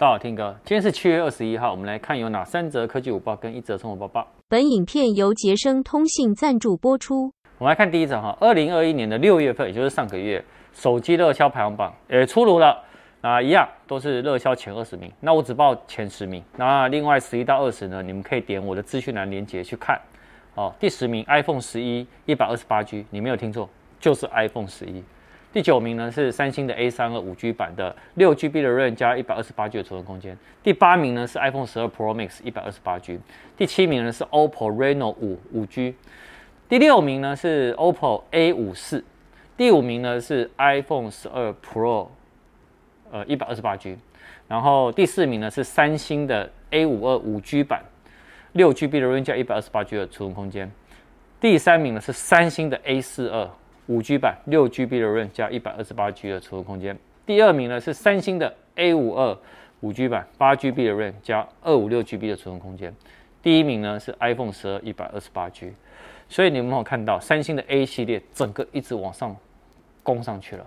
[0.00, 4.24] 大家好，听哥，今天是七月二十一号，我们来看有哪三则科技午报跟一则生活报报。
[4.48, 7.32] 本影片由杰生通信赞助播出。
[7.58, 10.40] 我们来看第一则哈，二零二一年的六月份，也就是上个月，
[10.72, 12.80] 手机热销排行榜也出炉了。
[13.22, 16.40] 那一样都是热销前二十名，那我只报前十名。
[16.56, 20.00] 那另外十一到二十呢，你们可以点我的资讯栏链接去看。
[20.54, 23.68] 哦，第十名 iPhone 十一一百二十八 G，你没有听错，
[23.98, 25.02] 就是 iPhone 十一。
[25.50, 30.36] 第九名呢是三星的 A 三二五 G 版的六 GB 的 RAM 加一百二十八 G 的储存空间。
[30.62, 33.18] 第八名呢是 iPhone 十二 Pro Max 一百二十八 G。
[33.56, 35.94] 第七名呢是 OPPO Reno 五五 G。
[36.68, 39.02] 第六名呢是 OPPO A 五四。
[39.56, 42.08] 第五名呢是 iPhone 十二 Pro，
[43.10, 43.96] 呃一百二十八 G。
[44.48, 47.82] 然后第四名呢是三星的 A 五二五 G 版
[48.52, 50.70] 六 GB 的 RAM 加一百二十八 G 的储存空间。
[51.40, 53.48] 第三名呢是三星的 A 四二。
[53.88, 56.96] 五 G 版六 GB 的 RAM 加一百二十八 G 的储存空间。
[57.26, 59.36] 第二名呢是三星的 A 五二
[59.80, 62.94] 五 G 版八 GB 的 RAM 加二五六 GB 的储存空间。
[63.42, 65.72] 第一名呢是 iPhone 十二一百二十八 G。
[66.28, 69.34] 所以你们有看到三星的 A 系列整个一直往上
[70.02, 70.66] 攻上去了，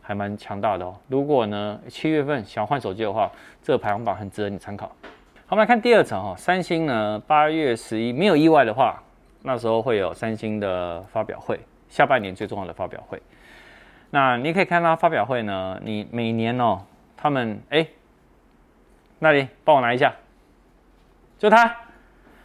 [0.00, 0.94] 还蛮强大的哦。
[1.08, 3.28] 如果呢七月份想换手机的话，
[3.60, 4.94] 这个排行榜很值得你参考。
[5.48, 9.02] 我们来看第二层哈，三星呢八月十一没有意外的话，
[9.42, 11.58] 那时候会有三星的发表会。
[11.92, 13.20] 下半年最重要的发表会，
[14.08, 16.80] 那你可以看到发表会呢，你每年哦，
[17.18, 17.86] 他们哎，
[19.18, 20.10] 那里帮我拿一下，
[21.38, 21.76] 就他，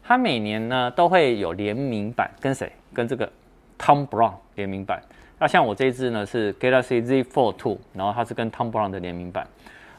[0.00, 2.70] 他每年呢都会有联名版，跟谁？
[2.94, 3.28] 跟这个
[3.76, 5.02] Tom Brown 联名版。
[5.40, 9.44] 那像我这一支呢是 Galaxy Z Fold 2，然后它是跟 Tom Brown 的联名版。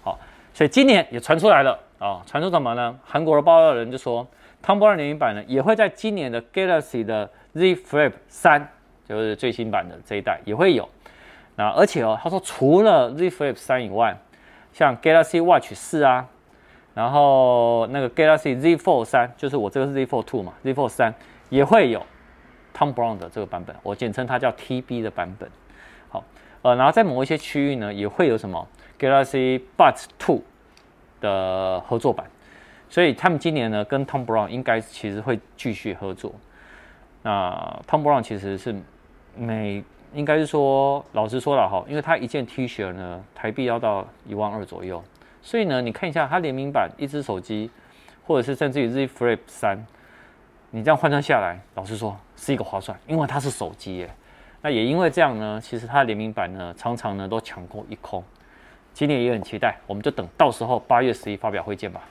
[0.04, 0.18] 好，
[0.54, 2.98] 所以今年也传出来了啊，传出什么呢？
[3.04, 4.26] 韩国的报道人就说
[4.66, 8.68] ，Tom Brown 联名版呢也会在今年的 Galaxy 的 Z Flip 3。
[9.08, 10.88] 就是最新版的这一代也会有，
[11.56, 14.18] 那而且哦，他说除了 Z Flip 三以外，
[14.72, 16.26] 像 Galaxy Watch 四啊，
[16.94, 21.14] 然后那个 Galaxy Z Fold 三，就是我这个是 Z Fold two 嘛，Z Fold 三
[21.50, 22.02] 也会有
[22.74, 25.50] Tom Brown 的这个版本，我简称它叫 TB 的版本。
[26.10, 26.24] 好，
[26.62, 28.68] 呃，然后在某一些区域呢，也会有什么
[28.98, 30.42] Galaxy Buds two
[31.20, 32.26] 的合作版，
[32.90, 36.34] 所以他们今年呢跟 Tom Brown 应该其实会继续合作。
[37.24, 38.76] 那 Tom Brown 其实是。
[39.36, 45.04] 每应该是说，老实说了哈，因为它一件 T 恤呢，台币要到一万二左右，
[45.42, 47.72] 所以呢，你看一下它联名版一只手机，
[48.24, 49.84] 或者是甚至于 Z Flip 三，
[50.70, 54.10] 你这样换算下来，老实说是一个划算，因为它是手机耶。
[54.62, 58.24] 那也因为这样呢，其实它联名版呢，常常呢都抢购一空。
[58.94, 62.02] 今年也很期待，我们就等到时候八月十一发表会见吧。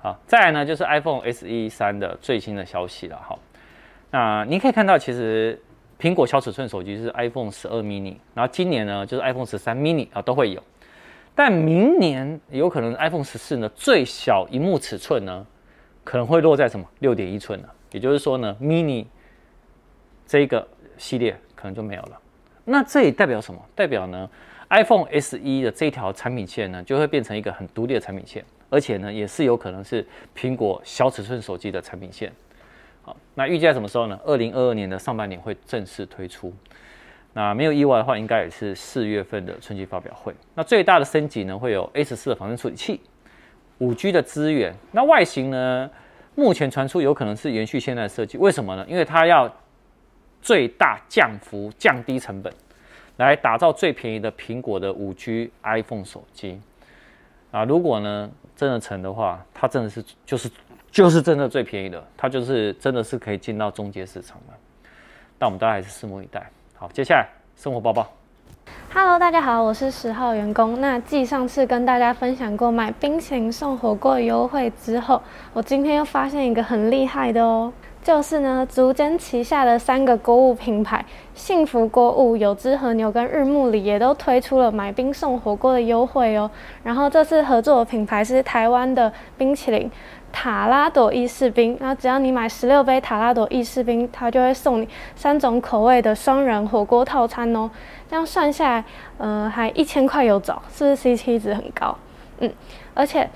[0.00, 3.38] 好，再来呢就是 iPhone SE 三的最新的消息了哈。
[4.12, 5.60] 那你可以看到，其实。
[6.00, 10.60] 苹果小尺寸手机是 iPhone 十二 mini，然后今年呢就是 iPhone 十三 mini 啊都会有，
[11.32, 15.46] 但明年有可能 iPhone 十四呢最小荧幕尺寸呢
[16.02, 17.68] 可能会落在什么六点一寸呢？
[17.92, 19.06] 也就是说呢 mini
[20.26, 20.66] 这个
[20.98, 22.20] 系列可能就没有了。
[22.64, 23.64] 那这也代表什么？
[23.76, 24.28] 代表呢
[24.70, 30.04] iPhone SE 的这条产品线呢就会变成一个很独立的产品线，而且呢也是有可能是
[30.36, 32.32] 苹果小尺寸手机的产品线。
[33.04, 34.16] 好，那预计在什么时候呢？
[34.24, 36.54] 二零二二年的上半年会正式推出。
[37.32, 40.32] 那没有意外的话，应该也是四月份的春季发表会。
[40.54, 43.00] 那最大的升级呢，会有 A 十四的仿生处理器，
[43.78, 44.72] 五 G 的资源。
[44.92, 45.90] 那外形呢，
[46.36, 48.38] 目前传出有可能是延续现在的设计。
[48.38, 48.86] 为什么呢？
[48.88, 49.52] 因为它要
[50.40, 52.52] 最大降幅、降低成本，
[53.16, 56.60] 来打造最便宜的苹果的五 G iPhone 手机。
[57.50, 60.48] 啊，如果呢真的成的话，它真的是就是。
[60.92, 64.52] 就是真的最便宜的，它就是真的是可以进到中介市场的。
[65.38, 66.46] 但我们大家还是拭目以待。
[66.74, 67.26] 好，接下来
[67.56, 68.12] 生活报报。
[68.92, 70.78] Hello，大家好，我是十号员工。
[70.82, 75.22] 那继上次跟大家分享过买冰淇淋送火锅的优惠之后，
[75.54, 77.72] 我今天又发现一个很厉害的哦，
[78.02, 81.04] 就是呢，竹间旗下的三个购物品牌
[81.34, 86.50] 幸福购物、有知和牛跟日暮里也都推出了买冰送火锅的优惠哦。
[86.82, 89.90] 然后这次合作的品牌是台湾的冰淇淋。
[90.34, 97.70] 塔拉朵意式冰，那只要你买十六杯塔拉朵意式冰，它就会送你三种口味的双人火锅套餐哦。
[98.08, 98.84] 这样算下来，
[99.18, 101.94] 呃，还一千块有找，是不是 CP 值很高？
[102.38, 102.50] 嗯，
[102.94, 103.28] 而且，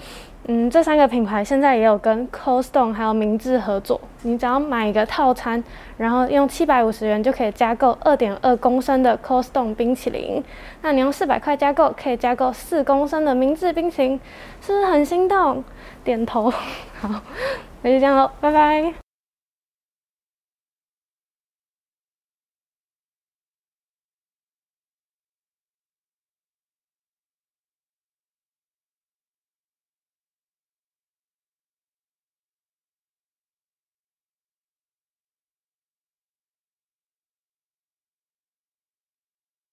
[0.48, 5.62] 嗯，这三个品牌现在也有跟 Cold Stone 还有明治合作，你只要买一个套餐，
[5.96, 10.42] 然后用七百五十元就可以加购二点二公升的 Cold Stone 冰淇淋。
[10.82, 14.20] 那你用四百块加购，可以加购四公升的明治冰淇淋，
[14.60, 15.64] 是不是很心动？
[16.04, 16.48] 点头，
[17.00, 17.08] 好，
[17.82, 19.05] 那就这样喽，拜拜。